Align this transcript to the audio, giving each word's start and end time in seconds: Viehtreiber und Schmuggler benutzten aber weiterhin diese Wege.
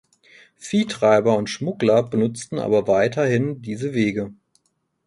Viehtreiber 0.55 1.37
und 1.37 1.45
Schmuggler 1.47 2.01
benutzten 2.01 2.57
aber 2.57 2.87
weiterhin 2.87 3.61
diese 3.61 3.93
Wege. 3.93 4.33